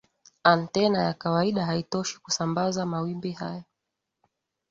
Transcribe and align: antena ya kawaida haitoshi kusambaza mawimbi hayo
antena 0.43 1.03
ya 1.03 1.13
kawaida 1.13 1.65
haitoshi 1.65 2.19
kusambaza 2.19 2.85
mawimbi 2.85 3.31
hayo 3.31 3.63